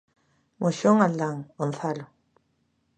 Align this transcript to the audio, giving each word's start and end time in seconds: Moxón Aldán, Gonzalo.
Moxón 0.61 0.97
Aldán, 1.05 1.37
Gonzalo. 1.59 2.05